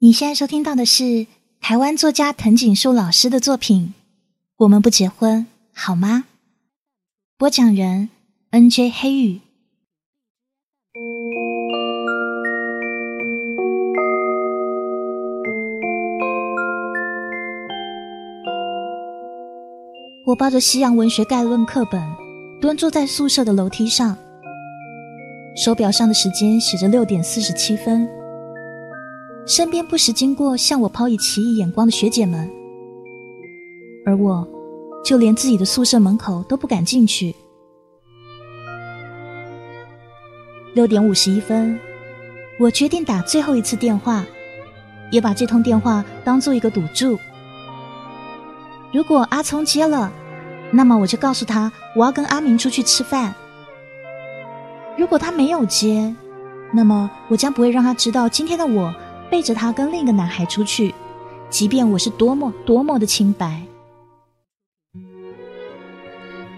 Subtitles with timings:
[0.00, 1.26] 你现在收听到的是
[1.60, 3.94] 台湾作家藤井树老师的作品
[4.58, 6.26] 《我们不结婚好吗》？
[7.36, 8.08] 播讲人
[8.50, 8.90] N.J.
[8.90, 9.40] 黑羽。
[20.26, 22.00] 我抱着《西洋文学概论》课本，
[22.60, 24.16] 蹲坐在宿舍的楼梯上，
[25.56, 28.08] 手表上的时间写着六点四十七分。
[29.48, 32.46] 身边不时经过向我抛以奇异眼光的学姐们，
[34.04, 34.46] 而我，
[35.02, 37.34] 就连自己的宿舍门口都不敢进去。
[40.74, 41.80] 六点五十一分，
[42.60, 44.22] 我决定打最后一次电话，
[45.10, 47.18] 也把这通电话当做一个赌注。
[48.92, 50.12] 如果阿聪接了，
[50.70, 53.32] 那么我就告诉他我要跟阿明出去吃饭；
[54.98, 56.14] 如果他没有接，
[56.70, 58.94] 那么我将不会让他知道今天的我。
[59.30, 60.94] 背着他跟另一个男孩出去，
[61.50, 63.62] 即便我是多么多么的清白。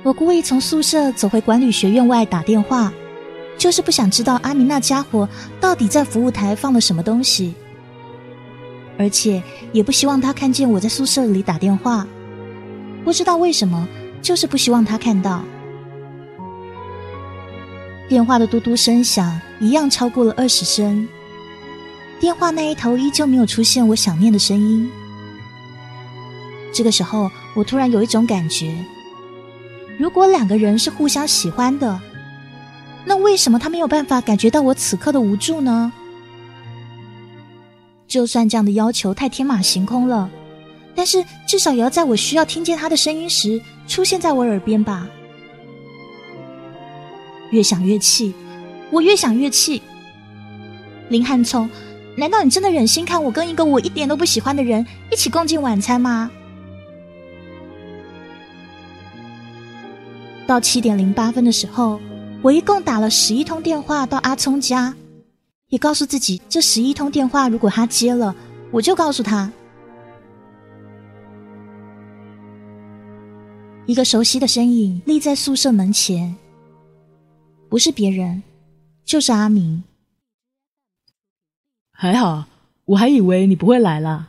[0.03, 2.93] 我故意从宿舍走回管理学院外打电话，
[3.59, 5.29] 就是不想知道阿明那家伙
[5.61, 7.55] 到底在服务台放了什么东西，
[8.99, 12.07] 而且也不希望他看见我在宿舍里打电话。
[13.05, 13.87] 不知道为什么，
[14.23, 15.43] 就是不希望他看到。
[18.09, 21.07] 电话的嘟嘟声响，一样超过了二十声。
[22.21, 24.89] 电话那一头依旧没有出现我想念的声音。
[26.71, 28.73] 这个时候，我突然有一种感觉：
[29.99, 31.99] 如果两个人是互相喜欢的，
[33.07, 35.91] 那为什么他没有办法感觉到我此刻的无助呢？
[38.07, 40.29] 就算这样的要求太天马行空了，
[40.95, 45.09] 但是至少也要在我需要听见他的声音时出现在我耳边吧。
[47.51, 48.35] 越想越气，
[48.91, 49.81] 我越想越气。
[51.09, 51.69] 林汉聪。
[52.21, 56.31] 难道你真的忍心看我跟一个我一点都不喜欢的人一起共进晚餐吗？
[60.47, 61.99] 到七点零八分的时候，
[62.43, 64.95] 我一共打了十一通电话到阿聪家，
[65.69, 68.37] 也告诉自己，这十一通电话如果他接了，
[68.71, 69.51] 我就告诉他。
[73.87, 76.37] 一个熟悉的身影立在宿舍门前，
[77.71, 78.43] 不是别人，
[79.07, 79.83] 就是阿明。
[82.03, 82.45] 还好，
[82.87, 84.29] 我还以为你不会来了。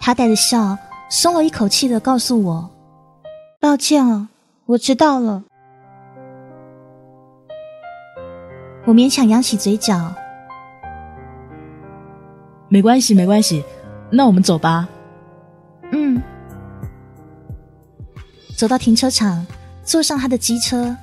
[0.00, 0.76] 他带着笑，
[1.08, 2.70] 松了一口气的告诉我
[3.62, 4.28] ：“抱歉啊，
[4.66, 5.44] 我知道了。”
[8.84, 10.12] 我勉强扬起嘴角
[12.66, 13.64] ：“没关系，没关系，
[14.10, 14.88] 那我们走吧。”
[15.92, 16.20] 嗯。
[18.56, 19.46] 走到停车场，
[19.84, 20.96] 坐上他的机车，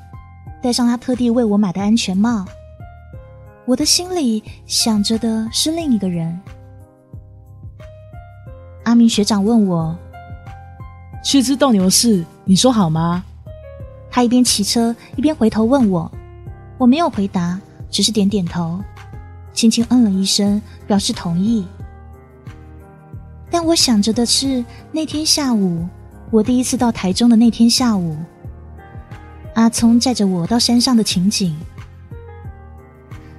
[0.62, 2.46] 戴上他特地为我买的安全帽。
[3.66, 6.40] 我的心里想着的是另一个人。
[8.84, 9.96] 阿明学长问我
[11.24, 13.24] ：“去吃斗牛士，你说好吗？”
[14.10, 16.12] 他一边骑车一边回头问我，
[16.78, 18.80] 我没有回答，只是点点头，
[19.54, 21.66] 轻轻嗯了一声，表示同意。
[23.50, 25.88] 但我想着的是那天下午，
[26.32, 28.18] 我第一次到台中的那天下午，
[29.54, 31.56] 阿聪载着我到山上的情景。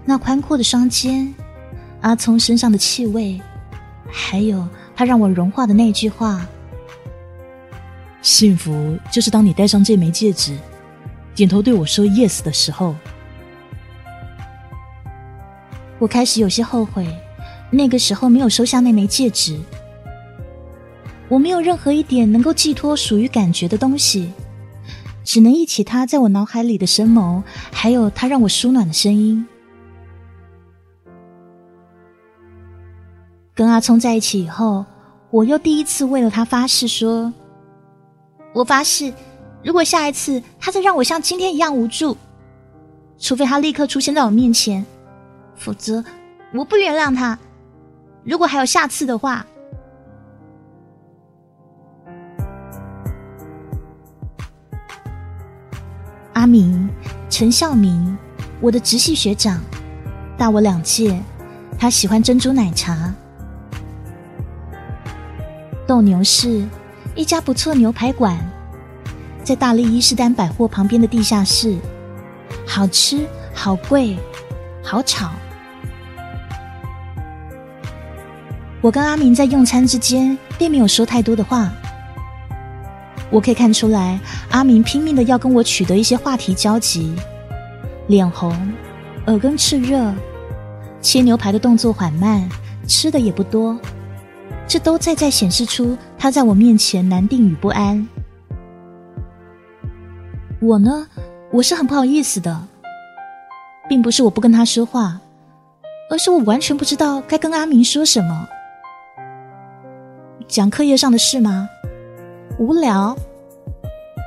[0.04, 1.32] 那宽阔的双肩，
[2.00, 3.40] 阿聪身上的气味，
[4.10, 6.44] 还有他让我融化的那句话
[8.20, 10.58] ：“幸福就是当你戴上这枚戒指，
[11.34, 12.94] 点头对我说 yes 的时候。”
[16.00, 17.06] 我开始有些后悔，
[17.70, 19.58] 那个时候没有收下那枚戒指。
[21.28, 24.32] 我没有任何一点能够寄托属于感觉的东西，
[25.22, 29.46] 只能忆起他在我脑海里的深眸，还有他让我舒暖的声音。
[33.54, 34.84] 跟阿聪在一起以后，
[35.30, 37.30] 我又第一次为了他发誓说
[38.54, 39.12] ：“我发誓，
[39.62, 42.16] 如果下一次他再让我像今天一样无助，
[43.18, 44.84] 除非他立刻出现在我面前，
[45.54, 46.02] 否则
[46.54, 47.38] 我不原谅他。
[48.24, 49.44] 如果还有下次的话。”
[56.32, 56.88] 阿明，
[57.28, 58.16] 陈孝明，
[58.62, 59.60] 我的直系学长，
[60.38, 61.22] 大我两届，
[61.78, 63.14] 他喜欢珍珠奶茶。
[65.92, 66.66] 斗牛士，
[67.14, 68.38] 一家不错牛排馆，
[69.44, 71.76] 在大利伊士丹百货旁边的地下室，
[72.66, 74.16] 好吃，好贵，
[74.82, 75.32] 好吵。
[78.80, 81.70] 我跟阿明在用餐之间，并没有说太多的话。
[83.30, 84.18] 我可以看出来，
[84.48, 87.14] 阿明拼命的要跟我取得一些话题交集，
[88.06, 88.56] 脸红，
[89.26, 90.10] 耳根炽热，
[91.02, 92.48] 切牛排的动作缓慢，
[92.88, 93.78] 吃的也不多，
[94.72, 98.08] 这都在在显示出他在我面前难定与不安。
[100.62, 101.06] 我呢，
[101.50, 102.58] 我是很不好意思的，
[103.86, 105.20] 并不是我不跟他说话，
[106.08, 108.48] 而是我完全不知道该跟阿明说什么。
[110.48, 111.68] 讲课业上的事吗？
[112.58, 113.14] 无聊。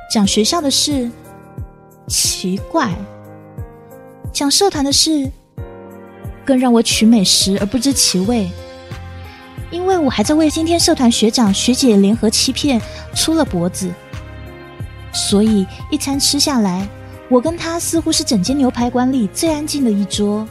[0.08, 1.10] 讲学校的事？
[2.06, 2.94] 奇怪。
[4.32, 5.28] 讲社团的事？
[6.44, 8.48] 更让我取美食而不知其味，
[9.70, 12.80] 因为我还在为今天社团学长学姐联合欺骗
[13.14, 13.92] 出了脖子。
[15.12, 16.86] 所以一餐吃下来，
[17.28, 20.46] 我跟他似乎是整间牛排馆里最安静的一桌。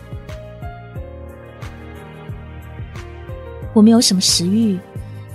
[3.73, 4.79] 我没有什么食欲，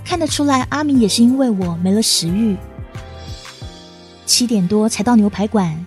[0.03, 2.57] 看得出来阿明也是因为我没了食欲。
[4.25, 5.85] 七点多才到牛排馆，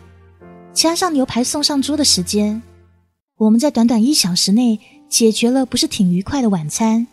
[0.72, 2.62] 加上牛排送上桌的时间，
[3.36, 7.06] 我们在短短一小时内解决了不是挺愉快的晚餐。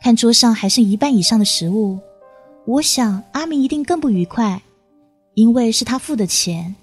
[0.00, 1.98] 看桌上还剩一半以上的食物。
[2.66, 4.60] 我想阿明一定更不愉快，
[5.34, 6.74] 因为是他付的钱。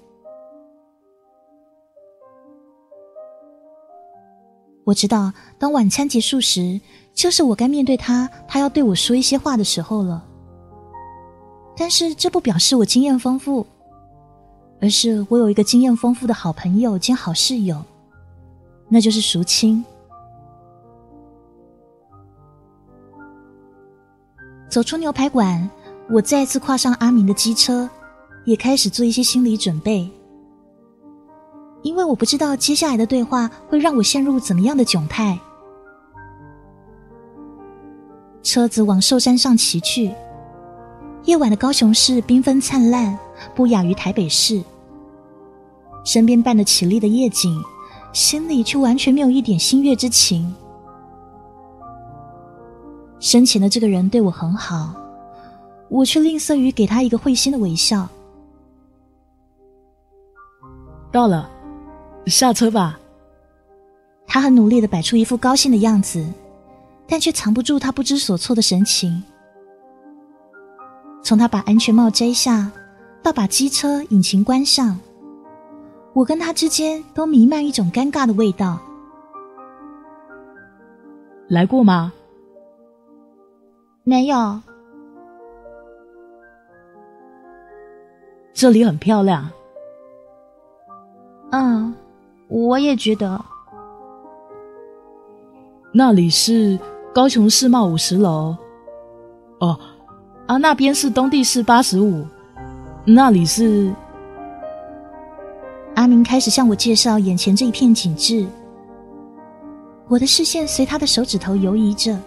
[4.85, 6.79] 我知道，当晚餐结束时，
[7.13, 10.25] 就是我该面对他，他要对我说一些话的时候了。
[11.75, 13.65] 但是这不表示我经验丰富，
[14.81, 17.83] 而是我有一个经验丰富的好朋友兼好室友，
[18.89, 19.83] 那就是淑清。
[24.73, 25.69] 走出牛排馆，
[26.09, 27.87] 我再次跨上阿明的机车，
[28.43, 30.09] 也开始做一些心理准备，
[31.83, 35.37] 因为我不知道接下来的对话会让我陷入怎么样的窘态。
[38.41, 40.11] 车子往寿山上骑去，
[41.25, 43.15] 夜晚的高雄市缤纷灿烂，
[43.53, 44.59] 不亚于台北市。
[46.03, 47.63] 身边伴着绮丽的夜景，
[48.11, 50.51] 心里却完全没有一点心悦之情。
[53.23, 54.93] 生前的这个人对我很好，
[55.87, 58.05] 我却吝啬于给他一个会心的微笑。
[61.09, 61.49] 到了，
[62.25, 62.99] 下车吧。
[64.27, 66.27] 他很努力的摆出一副高兴的样子，
[67.07, 69.23] 但却藏不住他不知所措的神情。
[71.23, 72.69] 从他把安全帽摘下，
[73.21, 74.99] 到把机车引擎关上，
[76.11, 78.81] 我跟他之间都弥漫一种尴尬的味道。
[81.47, 82.11] 来过吗？
[84.05, 84.59] 没有，
[88.53, 89.49] 这里很漂亮。
[91.51, 91.95] 嗯，
[92.49, 93.39] 我也觉得。
[95.93, 96.77] 那里是
[97.13, 98.53] 高雄世贸五十楼。
[99.61, 99.79] 哦，
[100.47, 102.25] 啊，那边是东地市八十五。
[103.05, 103.93] 那里是。
[105.95, 108.45] 阿明开始向我介绍眼前这一片景致，
[110.09, 112.19] 我的视线随他的手指头游移着。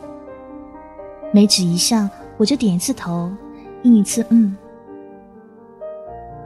[1.32, 3.30] 每指一项，我就点一次头，
[3.82, 4.56] 应一次嗯。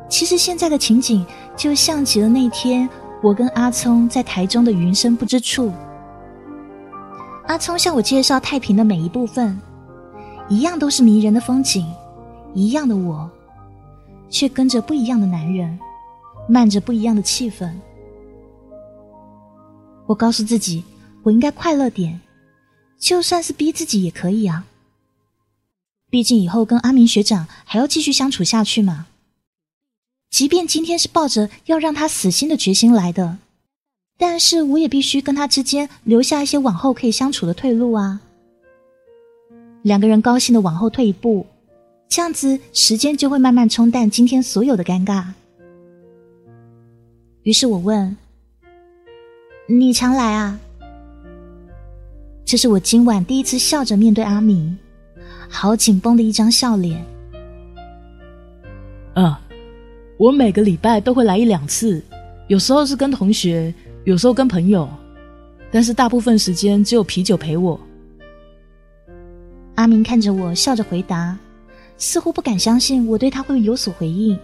[0.08, 1.24] 其实现在的情景
[1.56, 2.88] 就像极了那天
[3.22, 5.72] 我跟阿聪在台中的云深不知处。
[7.46, 9.60] 阿聪向我介绍太平的每一部分，
[10.48, 11.86] 一样都是迷人的风景，
[12.54, 13.30] 一样的我，
[14.28, 15.78] 却跟着不一样的男人，
[16.48, 17.70] 漫着不一样的气氛。
[20.06, 20.82] 我告诉自己，
[21.22, 22.20] 我应该快乐点，
[22.98, 24.64] 就算是逼自己也可以啊。
[26.10, 29.06] 毕竟以后跟阿明学长还要继续相处下去嘛。
[30.28, 33.38] 即便今天是抱着要让他死心的决心来的，
[34.18, 38.20] 但是我也必须跟他之间留下一些往后可以相处的退路啊。
[39.82, 41.46] 两个人高兴的往后退一步，
[42.08, 45.24] 这样子时间就会慢慢冲淡今天所有的尴尬。
[47.42, 48.16] 于是我问
[49.66, 50.60] ：“你常来啊？”
[52.44, 54.78] 这是我今晚第一次笑着面对阿明。
[55.52, 57.04] 好紧绷的一张笑脸。
[59.14, 59.34] 嗯，
[60.16, 62.00] 我每个礼拜都会来一两次，
[62.46, 64.88] 有时候是跟同学，有时候跟朋友，
[65.72, 67.78] 但是大部分时间只有啤酒陪我。
[69.74, 71.36] 阿明看着我，笑着回答，
[71.96, 74.38] 似乎不敢相信我对他会有所回应。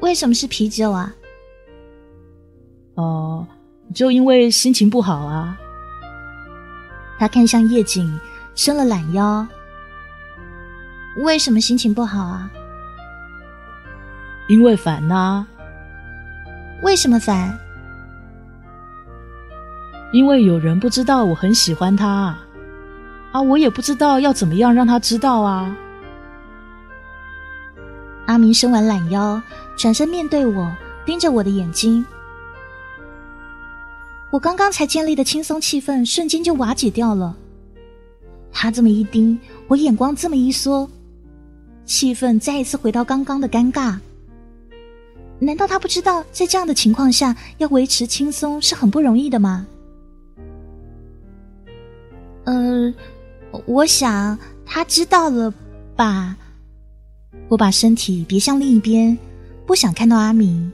[0.00, 1.14] 为什么是啤酒啊？
[2.94, 3.46] 哦，
[3.94, 5.58] 就因为心情不好啊。
[7.18, 8.20] 他看向夜景。
[8.54, 9.46] 伸了懒腰，
[11.18, 12.50] 为什么心情不好啊？
[14.48, 15.46] 因为烦呐。
[16.82, 17.58] 为什么烦？
[20.12, 22.36] 因为有人不知道我很喜欢他，
[23.32, 25.76] 啊，我也不知道要怎么样让他知道啊。
[28.26, 29.40] 阿明伸完懒腰，
[29.76, 30.72] 转身面对我，
[31.04, 32.04] 盯着我的眼睛。
[34.30, 37.36] 我刚刚才建立的轻松气氛瞬间就瓦解掉了。
[38.52, 39.38] 他这么一盯，
[39.68, 40.88] 我眼光这么一缩，
[41.84, 43.98] 气氛再一次回到刚刚的尴尬。
[45.38, 49.66] 难道他不知道在这样的情况下要维持轻松是很不容易的吗？
[52.44, 52.92] 呃，
[53.66, 55.52] 我想他知道了
[55.96, 56.36] 吧。
[57.48, 59.16] 我把身体别向另一边，
[59.66, 60.70] 不想看到阿明。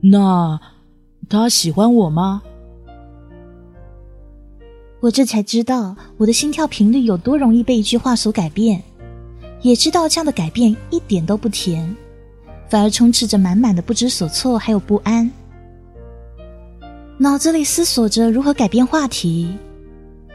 [0.00, 0.58] 那
[1.28, 2.42] 他喜欢我吗？
[5.02, 8.80] 我这才知道我的心跳频率有多容易被一句话所改变，
[9.60, 11.94] 也知道这样的改变一点都不甜。
[12.70, 15.28] 反而充斥着满满的不知所措，还有不安。
[17.18, 19.52] 脑子里思索着如何改变话题，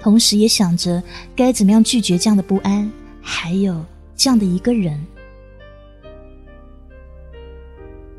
[0.01, 1.01] 同时也想着
[1.33, 3.81] 该怎么样拒绝这样的不安，还有
[4.17, 5.01] 这样的一个人。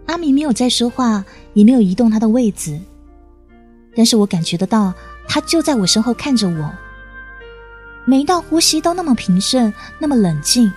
[0.07, 2.81] 阿明没有再说话，也没有移动他的位子，
[3.95, 4.95] 但是我感觉得到，
[5.29, 6.75] 他就在我身后看着我，
[8.07, 10.73] 每一道呼吸都那么平顺，那么冷静。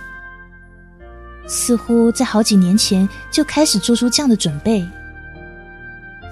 [1.48, 4.86] 似乎在好几年前就开始做出这样的准备，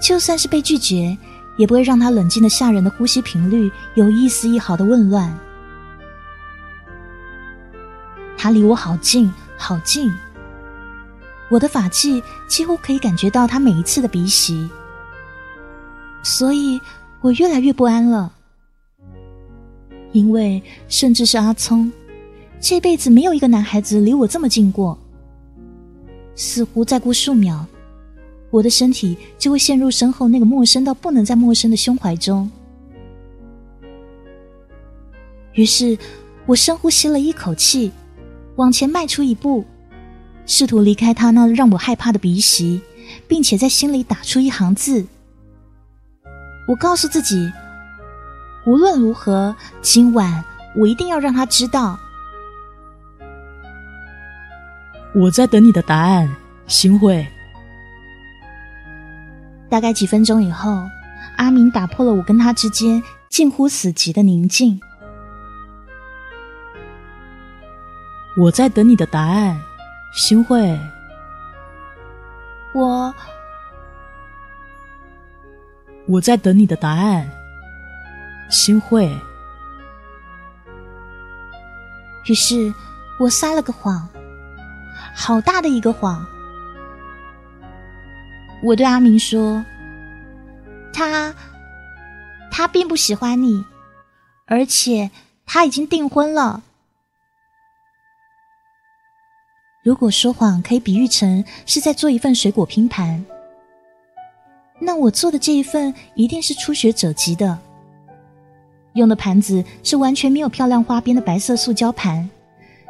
[0.01, 1.17] 就算是被拒绝，
[1.57, 5.37] 也不会让他冷静的吓人的呼吸频率有一丝一毫的紊乱。
[8.37, 10.11] 他离我好近，好近，
[11.49, 14.69] 我的法器几乎可以感觉到他每一次的鼻息，
[16.23, 16.79] 所以
[17.21, 18.33] 我越来越不安了，
[20.11, 21.91] 因为甚至是阿聪。
[22.59, 24.97] 这辈子没有一个男孩子离我这么近过。
[26.35, 27.63] 似乎再过数秒，
[28.49, 32.49] 我的身体就会陷入身后那个陌生到不能再陌生的胸怀中。
[35.53, 35.97] 于是，
[36.47, 37.91] 我深呼吸了一口气，
[38.55, 39.63] 往前迈出一步，
[40.47, 42.81] 试图离开他那让我害怕的鼻息，
[43.27, 45.05] 并且在心里打出一行字。
[46.71, 47.51] 我告诉自己，
[48.65, 50.41] 无论如何，今晚
[50.73, 51.99] 我一定要让他知道。
[55.13, 56.33] 我在等你的答案，
[56.67, 57.27] 新慧。
[59.69, 60.87] 大概几分钟以后，
[61.35, 64.79] 阿明打破了我跟他之间近乎死寂的宁静。
[68.37, 69.59] 我在等你的答案，
[70.13, 70.79] 新慧。
[72.73, 73.13] 我
[76.11, 77.29] 我在等你的答案，
[78.49, 79.09] 新会。
[82.25, 82.73] 于是
[83.17, 84.09] 我撒了个谎。
[85.15, 86.25] 好大的一个谎！
[88.61, 89.63] 我对阿明说
[90.93, 91.33] ：“他，
[92.51, 93.65] 他并不喜欢你，
[94.47, 95.11] 而且
[95.45, 96.61] 他已经订婚了。
[99.83, 103.25] 如果说谎可以比喻成是在做一份水果拼盘，
[104.83, 107.57] 那我做的这一份一定是初学者级的。
[108.95, 112.29] 用的盘子是完全没有漂亮花边的白色塑胶盘。”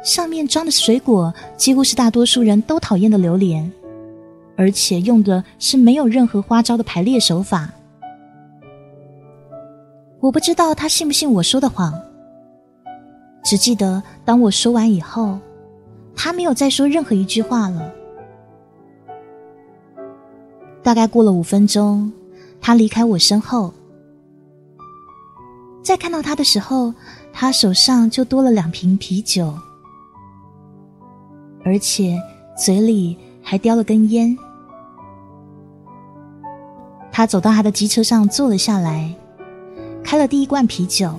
[0.02, 3.70] 上面装的水果几乎是大多数人都讨厌的榴莲，
[4.56, 7.72] 而且用的是没有任何花招的排列手法。
[10.18, 11.94] 我不知道他信不信我说的谎，
[13.44, 15.38] 只记得当我说完以后，
[16.16, 17.94] 他没有再说任何一句话了。
[20.82, 22.10] 大概过了五分钟，
[22.60, 23.72] 他离开我身后，
[25.82, 26.92] 再看到他的时候，
[27.32, 29.54] 他手上就多了两瓶啤酒。
[31.64, 32.20] 而且
[32.56, 34.36] 嘴里还叼了根烟。
[37.12, 39.14] 他走到他的机车上坐了下来，
[40.02, 41.14] 开了第一罐啤酒，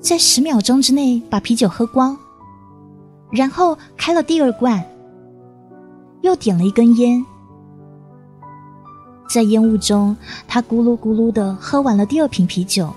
[0.00, 2.14] 在十秒钟之内把啤酒喝光，
[3.30, 4.84] 然后开了第二罐，
[6.20, 7.24] 又点了一根烟，
[9.28, 10.16] 在烟雾中，
[10.46, 12.92] 他咕噜咕噜的喝完了第二瓶啤酒。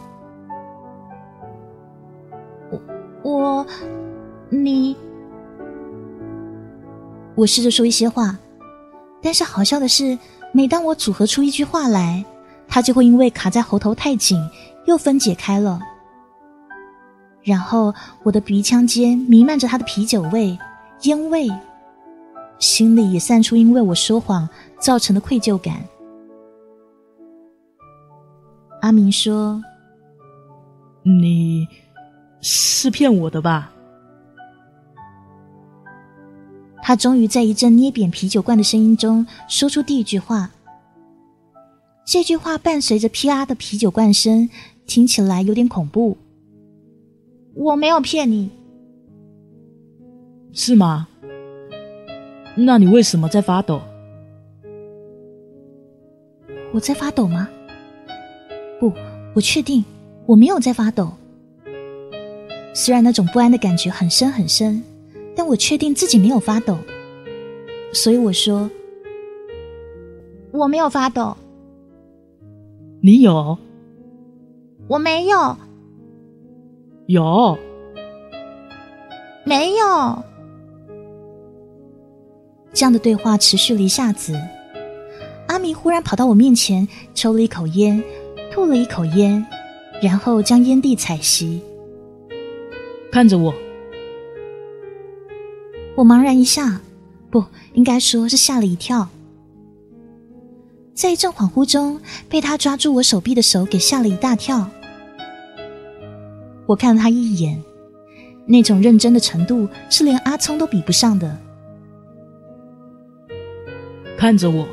[2.72, 2.82] 我
[3.24, 3.66] 我
[4.50, 4.96] 你。
[7.36, 8.38] 我试着说一些话，
[9.22, 10.18] 但是好笑的是，
[10.52, 12.24] 每当我组合出一句话来，
[12.68, 14.40] 它就会因为卡在喉头太紧，
[14.86, 15.80] 又分解开了。
[17.42, 20.58] 然后我的鼻腔间弥漫着他的啤酒味、
[21.04, 21.50] 烟味，
[22.60, 24.48] 心里也散出因为我说谎
[24.80, 25.82] 造成的愧疚感。
[28.82, 29.62] 阿明说
[31.04, 31.68] ：“你
[32.42, 33.72] 是骗我的吧？”
[36.84, 40.50] 他终于在一阵捏扁啤酒罐的声音中说出第一句话。
[42.04, 44.50] 这句话伴随着噼啦的啤酒罐声，
[44.88, 46.18] 听起来有点恐怖。
[47.54, 48.50] 我没有骗你，
[50.52, 51.08] 是吗？
[52.56, 53.80] 那你为什么在发抖？
[56.74, 57.48] 我在发抖吗？
[58.82, 58.92] 不，
[59.36, 59.86] 我确定
[60.26, 61.14] 我没有在发抖。
[62.74, 64.82] 虽然那种不安的感觉很深很深，
[65.36, 66.76] 但我确定自己没有发抖。
[67.94, 68.68] 所以我说，
[70.52, 71.38] 我没有发抖。
[73.02, 73.56] 你有？
[74.88, 75.56] 我没有。
[77.06, 77.56] 有？
[79.46, 80.24] 没有。
[82.74, 84.36] 这样的对话持续了一下子，
[85.48, 88.02] 阿明忽然跑到我面前，抽了一口烟，
[88.52, 89.44] 吐了一口烟，
[90.02, 91.60] 然后将烟蒂踩熄，
[93.10, 93.54] 看着我。
[95.96, 96.82] 我茫然一下，
[97.30, 97.44] 不
[97.74, 99.08] 应该说是吓了一跳，
[100.94, 104.70] 在一阵恍惚中，被他抓住我手臂的手给吓了一大跳。
[106.66, 107.62] 我看了他一眼，
[108.46, 111.38] 那种认真的程度是连阿聪都比不上的。
[114.18, 114.68] 看着我，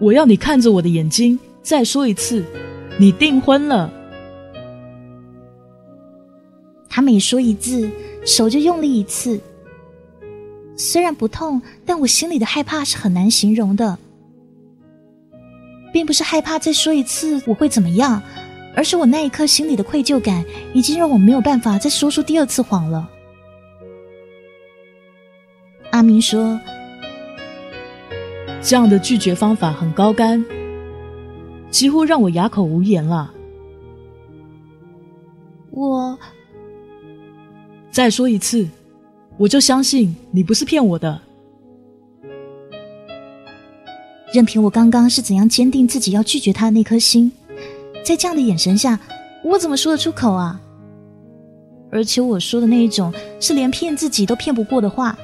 [0.00, 2.44] 我要你看着我的眼睛，再说一次，
[2.96, 3.92] 你订婚了。
[6.88, 7.90] 他每说一字，
[8.24, 9.40] 手就用力一次。
[10.76, 13.98] 虽然不痛，但我心里的害怕是很难形容的，
[15.92, 18.22] 并不是害怕再说一次我会怎么样，
[18.76, 23.10] 而是我那一刻心里的愧疚感，已经让我没有办法再说出第二次谎了。
[25.90, 26.60] 阿明说。
[28.62, 30.44] 这样的拒绝方法很高干，
[31.76, 33.30] 几乎让我哑口无言了。
[35.70, 36.18] 我
[37.90, 38.66] 再说一次，
[39.36, 41.20] 我就相信你不是骗我的。
[44.32, 47.30] 任凭我刚刚是怎样坚定自己要拒绝他的那颗心，
[48.02, 48.98] 在这样的眼神下，
[49.44, 50.58] 我怎么说得出口啊？
[51.90, 55.14] 而且我说的那一种，是连骗自己都骗不过的话。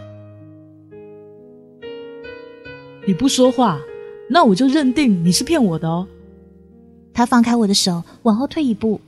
[3.07, 3.81] 你不说话，
[4.29, 6.07] 那我就认定你是骗我的哦。
[7.15, 9.01] 他放开我的手，往后退一步，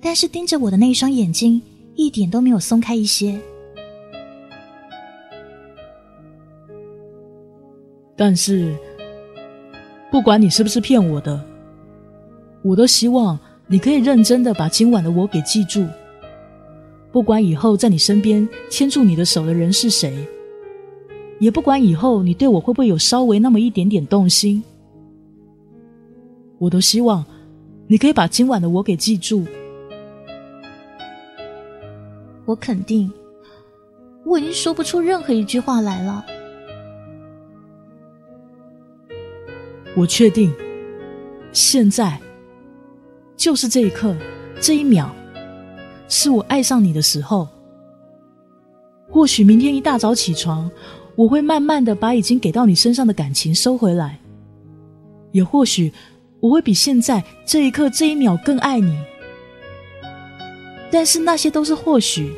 [0.00, 1.60] 但是盯着我的那一双眼睛
[1.94, 3.38] 一点都没有松开一些。
[8.16, 8.74] 但是，
[10.10, 11.40] 不管你是不是骗我的，
[12.62, 15.86] 我都希望你可以认真的把今晚的我给记住。
[17.12, 20.26] 不管以后在你身边牵住你的手的人是谁。
[21.38, 24.62] 也不管以后你对我会不会有稍微那么一点点动心，
[26.58, 27.24] 我都希望
[27.86, 29.44] 你可以把今晚的我给记住。
[32.44, 33.10] 我肯定，
[34.24, 36.24] 我已经说不出任何一句话来了。
[39.96, 40.52] 我确定，
[41.52, 42.20] 现在
[43.36, 44.16] 就是这一刻，
[44.60, 45.10] 这一秒，
[46.08, 47.48] 是我爱上你的时候。
[49.08, 50.70] 或许明天一大早起床。
[51.16, 54.20] 我会慢慢的把已经给到你身上的感情收回来，
[55.32, 55.90] 也或许
[56.40, 58.96] 我会比现在这一刻这一秒更爱你，
[60.90, 62.32] 但是那些都是或许。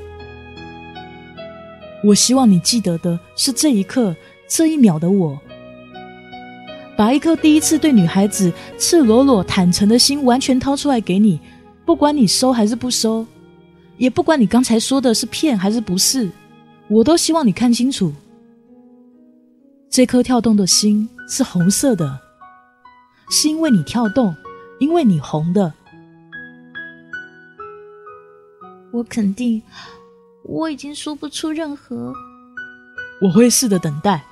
[2.04, 4.14] 我希望你记得的是这一刻
[4.46, 5.36] 这一秒的我，
[6.96, 11.40] 把一颗第一次对女孩子赤裸裸坦诚的心完全掏出来给你，
[11.84, 13.26] 不管你收还是不收，
[13.96, 16.30] 也不管你刚才说的是骗还是不是，
[16.88, 18.12] 我都希望你看清楚。
[19.90, 22.16] 这颗跳动的心是红色的，
[23.30, 24.34] 是因为你跳动，
[24.78, 25.72] 因为你红的。
[28.90, 29.62] 我肯定，
[30.44, 32.12] 我已经说不出任何。
[33.20, 34.24] 我会试着等待，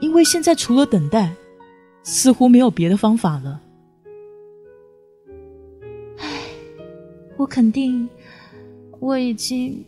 [0.00, 1.34] 因为现在除了等待，
[2.02, 3.60] 似乎没有别的方法了。
[6.18, 6.42] 唉，
[7.36, 8.08] 我肯定，
[9.00, 9.84] 我已经。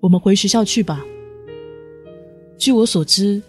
[0.00, 1.04] 我们回学校去吧。
[2.56, 3.42] 据我所知。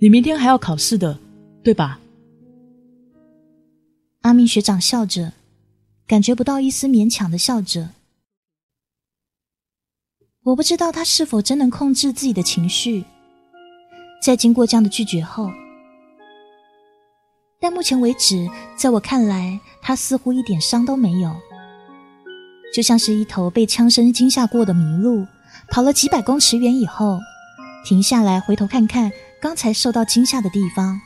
[0.00, 1.18] 你明天还要考试的，
[1.62, 1.98] 对吧？
[4.22, 5.32] 阿明学长笑着，
[6.06, 7.90] 感觉不到一丝勉强的笑着。
[10.44, 13.04] 我不知道他是否真能控制自己的情绪，
[14.22, 15.50] 在经过这样的拒绝后，
[17.60, 21.34] 但目前为止，在我看来，他似乎一点伤都没有，
[22.74, 25.26] 就像是一头被枪声惊吓过的麋鹿，
[25.68, 27.18] 跑了几百公尺远以后，
[27.84, 29.12] 停下来回头看看。
[29.40, 31.00] 刚才受到惊吓的地方，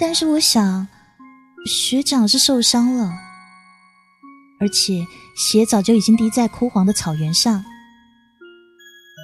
[0.00, 0.86] 但是我想，
[1.66, 3.12] 学长是受伤了，
[4.60, 5.04] 而且
[5.36, 7.64] 血早就已经滴在枯黄的草原上，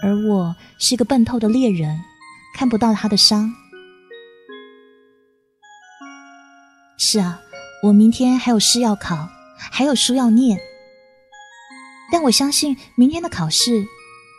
[0.02, 2.00] 而我是个笨透的猎人，
[2.56, 3.54] 看不到他的伤。
[6.98, 7.40] 是啊，
[7.82, 9.28] 我明天还有试要考，
[9.70, 10.58] 还有书要念，
[12.10, 13.86] 但我相信明天的考试。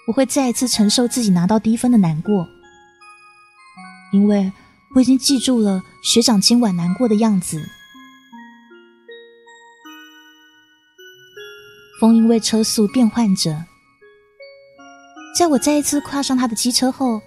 [0.07, 2.47] 我会再一次承受自己拿到低分的难过，
[4.13, 4.51] 因为
[4.95, 7.61] 我已经记住了学长今晚难过的样子。
[11.99, 13.65] 风因为车速变换着
[15.37, 17.21] 在我再一次跨上他的机车后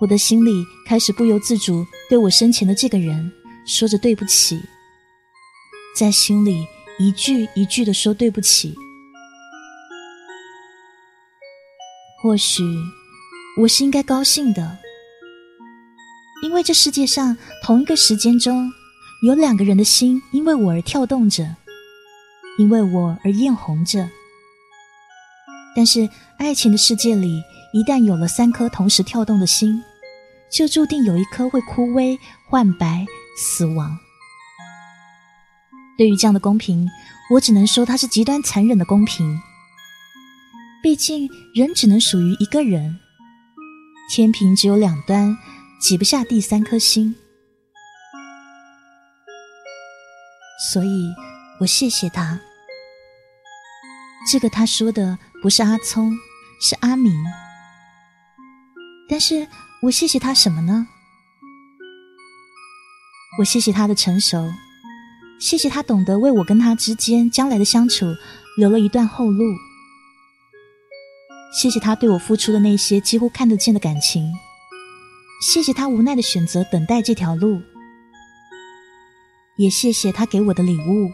[0.00, 3.30] 我的心里开始不由自主对我身前的这个人
[3.66, 4.58] 说着对不起
[5.94, 6.66] 在心里
[6.98, 8.74] 一句一句的说对不起。
[12.22, 12.62] 或许
[13.58, 14.78] 我是应该高兴的
[16.42, 18.70] 因为这世界上同一个时间中
[19.22, 21.56] 有两个人的心因为我而跳动着，
[22.58, 24.08] 因为我而艳红着。
[25.74, 29.82] 但是爱情的世界里，一旦有了三颗同时跳动的心，
[30.50, 32.18] 就注定有一颗会枯萎、
[32.48, 33.04] 幻白、
[33.36, 33.98] 死亡。
[35.98, 36.88] 对于这样的公平，
[37.30, 39.40] 我只能说它是极端残忍的公平。
[40.82, 42.98] 毕竟，人只能属于一个人，
[44.14, 45.36] 天平只有两端，
[45.80, 47.14] 挤不下第三颗心。
[50.72, 51.12] 所以
[51.60, 52.40] 我谢谢他。
[54.30, 56.12] 这个他说的不是阿聪，
[56.60, 57.12] 是阿明。
[59.08, 59.46] 但是
[59.82, 60.88] 我谢谢他什么呢？
[63.38, 64.50] 我谢谢他的成熟，
[65.38, 68.06] 谢谢他懂得为我跟他之间将来的相处
[68.56, 69.44] 留了一段后路。
[71.52, 74.32] 谢谢他对我付出的那些几乎看得见的感情，
[75.40, 77.60] 谢谢他无奈的选择等待这条路，
[79.56, 81.10] 也谢谢他给我的礼物。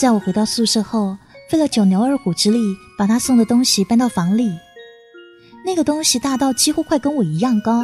[0.00, 1.16] 在我回到宿舍后，
[1.50, 4.58] 费了九牛二虎之力把他送的东西搬到房里，
[5.64, 7.82] 那个东西大到几乎快跟我一样高，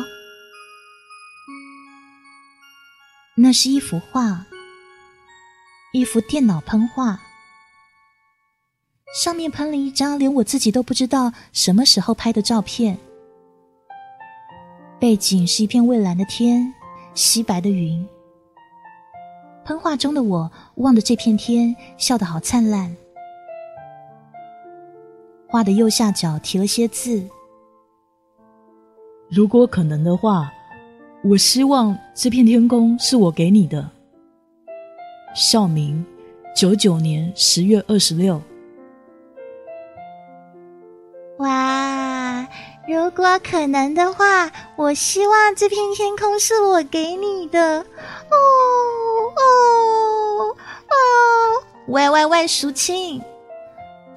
[3.36, 4.46] 那是一幅画，
[5.92, 7.20] 一幅电脑喷画。
[9.22, 12.98] 上面喷了一张连我自己都不知道什么时候拍的照片，
[15.04, 16.72] 背景是一片蔚蓝的天，
[17.12, 18.02] 稀白的云。
[19.62, 22.96] 喷画中的我望着这片天，笑得好灿烂。
[25.46, 27.22] 画的右下角提了些字
[29.28, 30.50] ：“如果可能的话，
[31.22, 33.86] 我希望这片天空是我给你的。”
[35.36, 36.02] 校名：
[36.56, 38.40] 九九年十月二十六。
[41.40, 41.83] 哇！
[42.86, 47.78] 如果可能的话，我希望这片天空是我给你的。
[47.80, 48.36] 哦
[49.36, 50.56] 哦
[50.88, 51.64] 哦！
[51.86, 53.22] 喂喂喂，淑清，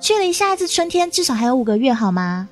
[0.02, 2.50] 距离下一次春天至少还有五个月，好吗？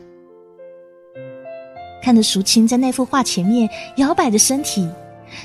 [2.01, 4.89] 看着淑清在那幅画前面摇摆着身体，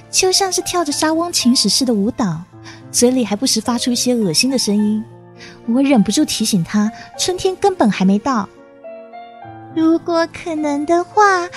[0.09, 2.43] 就像是跳着沙翁情史似的舞蹈，
[2.93, 5.03] 嘴里还不时发出一些恶心的声音。
[5.67, 8.49] 我忍不住提醒他，春天根本还没到。
[9.75, 11.49] 如果可能的话，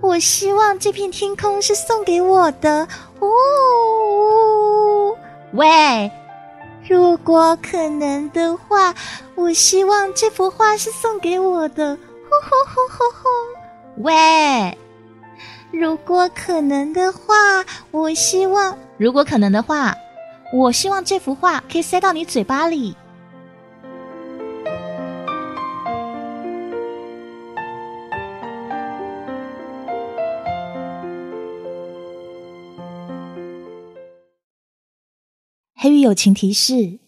[0.00, 2.86] 我希望这片天空是送给我的。
[3.20, 5.16] 哦，
[5.52, 6.10] 喂！
[6.86, 8.94] 如果可能的话，
[9.34, 11.96] 我希望这幅画是送给我的。
[11.96, 13.24] 吼吼吼吼吼！
[13.98, 14.76] 喂！
[15.70, 18.76] 如果可能的话，我希望……
[18.98, 19.94] 如果可能的话，
[20.52, 22.94] 我希望这幅画可以塞到你嘴巴里。
[35.84, 36.98] 黑鱼友情提示：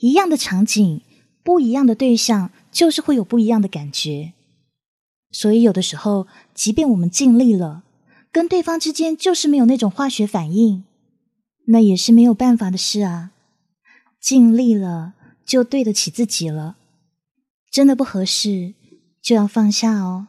[0.00, 1.00] 一样的场景，
[1.42, 4.34] 不一样的对象，就是会有不一样的感觉。
[5.30, 7.84] 所以有的时候，即便我们尽力了，
[8.30, 10.84] 跟对方之间就是没有那种化学反应，
[11.68, 13.30] 那也是没有办法的事啊。
[14.20, 15.14] 尽力了，
[15.46, 16.76] 就对得起自己了。
[17.70, 18.74] 真的不合适，
[19.22, 20.28] 就要放下哦。